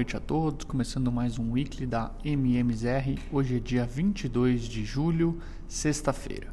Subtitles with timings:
[0.00, 3.20] noite a todos, começando mais um weekly da MMZR.
[3.30, 5.38] Hoje é dia 22 de julho,
[5.68, 6.46] sexta-feira.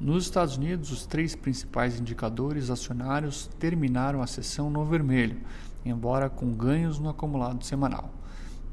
[0.00, 5.42] Nos Estados Unidos, os três principais indicadores acionários terminaram a sessão no vermelho,
[5.84, 8.10] embora com ganhos no acumulado semanal.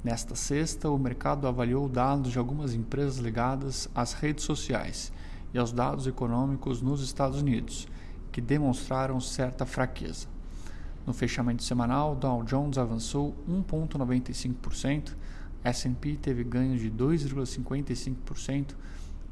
[0.02, 5.12] Nesta sexta, o mercado avaliou dados de algumas empresas ligadas às redes sociais
[5.54, 7.90] e aos dados econômicos nos Estados Unidos,
[8.32, 10.37] que demonstraram certa fraqueza.
[11.08, 15.16] No fechamento semanal, Dow Jones avançou 1,95%,
[15.64, 18.76] S&P teve ganhos de 2,55%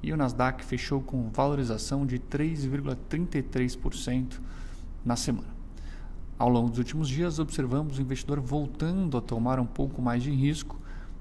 [0.02, 4.40] e o Nasdaq fechou com valorização de 3,33%
[5.04, 5.54] na semana.
[6.40, 10.32] Ao longo dos últimos dias, observamos o investidor voltando a tomar um pouco mais de
[10.32, 10.80] risco,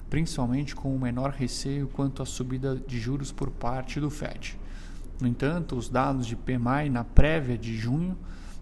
[0.09, 4.57] principalmente com o menor receio quanto à subida de juros por parte do Fed.
[5.21, 8.17] No entanto, os dados de PMI na prévia de junho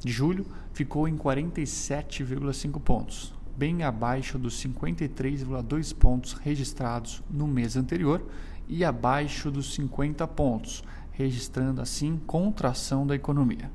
[0.05, 8.27] de julho ficou em 47,5 pontos, bem abaixo dos 53,2 pontos registrados no mês anterior
[8.67, 13.71] e abaixo dos 50 pontos, registrando assim contração da economia.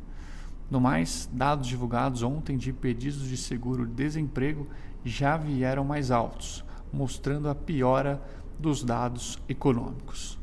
[0.69, 4.67] No mais, dados divulgados ontem de pedidos de seguro-desemprego
[5.05, 8.21] já vieram mais altos, mostrando a piora
[8.59, 10.37] dos dados econômicos.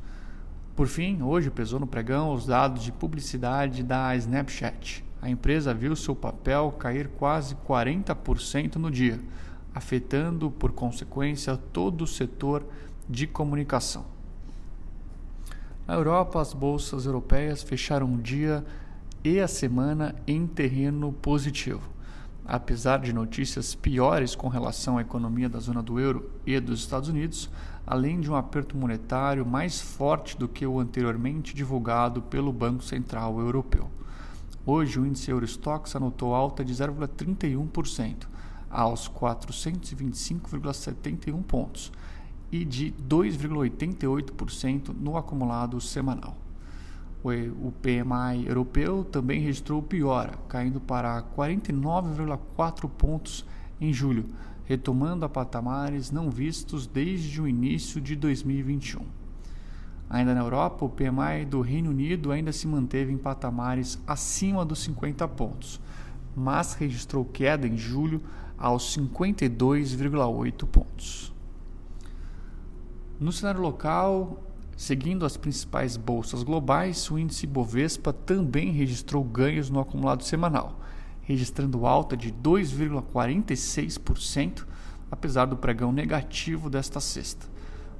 [0.74, 5.96] Por fim, hoje pesou no pregão os dados de publicidade da Snapchat a empresa viu
[5.96, 9.18] seu papel cair quase 40% no dia,
[9.74, 12.62] afetando, por consequência, todo o setor
[13.08, 14.04] de comunicação.
[15.86, 18.62] Na Europa, as bolsas europeias fecharam o dia
[19.24, 21.88] e a semana em terreno positivo.
[22.44, 27.08] Apesar de notícias piores com relação à economia da zona do euro e dos Estados
[27.08, 27.48] Unidos,
[27.86, 33.40] além de um aperto monetário mais forte do que o anteriormente divulgado pelo Banco Central
[33.40, 33.90] Europeu.
[34.66, 38.26] Hoje, o índice Eurostox anotou alta de 0,31%
[38.70, 41.92] aos 425,71 pontos
[42.50, 46.36] e de 2,88% no acumulado semanal.
[47.22, 53.44] O PMI europeu também registrou piora, caindo para 49,4 pontos
[53.80, 54.30] em julho,
[54.64, 59.23] retomando a patamares não vistos desde o início de 2021.
[60.08, 64.80] Ainda na Europa, o PMI do Reino Unido ainda se manteve em patamares acima dos
[64.80, 65.80] 50 pontos,
[66.36, 68.22] mas registrou queda em julho
[68.56, 71.32] aos 52,8 pontos.
[73.18, 74.44] No cenário local,
[74.76, 80.80] seguindo as principais bolsas globais, o índice Bovespa também registrou ganhos no acumulado semanal,
[81.22, 84.66] registrando alta de 2,46%,
[85.10, 87.53] apesar do pregão negativo desta sexta.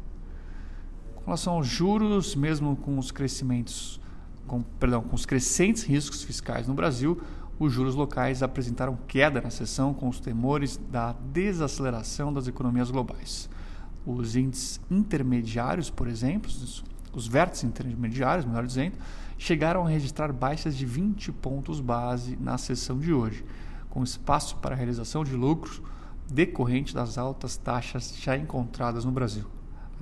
[1.21, 4.01] Com relação aos juros, mesmo com os crescimentos,
[4.47, 7.21] com, perdão, com os crescentes riscos fiscais no Brasil,
[7.59, 13.51] os juros locais apresentaram queda na sessão com os temores da desaceleração das economias globais.
[14.07, 16.51] Os índices intermediários, por exemplo,
[17.13, 18.97] os vértices intermediários, melhor dizendo,
[19.37, 23.45] chegaram a registrar baixas de 20 pontos base na sessão de hoje,
[23.91, 25.83] com espaço para a realização de lucros
[26.33, 29.60] decorrente das altas taxas já encontradas no Brasil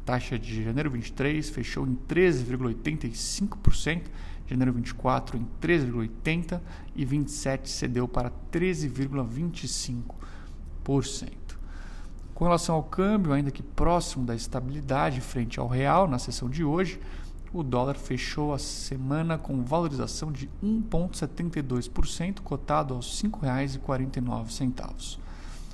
[0.09, 4.05] taxa de janeiro 23 fechou em 13,85%,
[4.47, 6.63] janeiro 24 em 13,80%
[6.97, 11.35] e 27 cedeu para 13,25%.
[12.35, 16.65] Com relação ao câmbio, ainda que próximo da estabilidade frente ao real na sessão de
[16.65, 16.99] hoje,
[17.53, 25.19] o dólar fechou a semana com valorização de 1,72%, cotado aos R$ 5,49.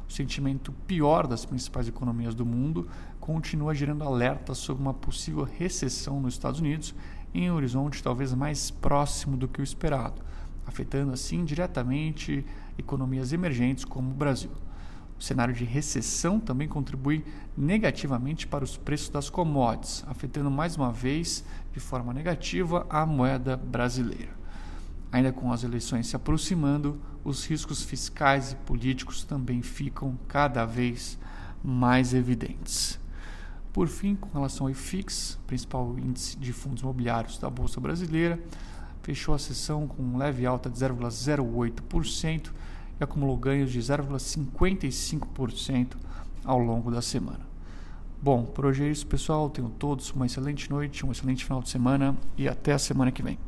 [0.09, 2.89] O sentimento pior das principais economias do mundo
[3.25, 6.95] continua gerando alertas sobre uma possível recessão nos Estados Unidos
[7.33, 10.21] em um horizonte talvez mais próximo do que o esperado,
[10.67, 12.45] afetando assim diretamente
[12.77, 14.51] economias emergentes como o Brasil.
[15.19, 17.25] O cenário de recessão também contribui
[17.57, 23.57] negativamente para os preços das commodities, afetando mais uma vez de forma negativa a moeda
[23.57, 24.37] brasileira.
[25.11, 31.19] Ainda com as eleições se aproximando, os riscos fiscais e políticos também ficam cada vez
[31.63, 33.03] mais evidentes.
[33.75, 38.39] Por fim, com relação ao IFIX, principal índice de fundos imobiliários da Bolsa Brasileira,
[39.03, 42.53] fechou a sessão com leve alta de 0,08%
[43.01, 45.97] e acumulou ganhos de 0,55%
[46.45, 47.41] ao longo da semana.
[48.23, 49.51] Bom, por hoje é isso, pessoal.
[49.51, 53.25] Tenham todos uma excelente noite, um excelente final de semana e até a semana que
[53.25, 53.41] vem.